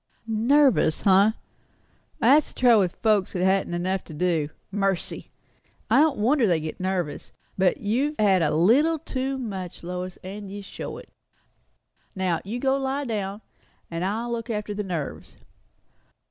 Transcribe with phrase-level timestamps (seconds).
[0.25, 1.33] Nervous, eh?
[2.17, 4.49] That's the trouble o' folks that haven't enough to do.
[4.71, 5.29] Mercy!
[5.91, 7.31] I don't wonder they get nervous.
[7.55, 11.09] But you've had a little too much, Lois, and you show it.
[12.15, 13.41] Now, you go and lie down.
[13.91, 15.35] I'll look after the nerves."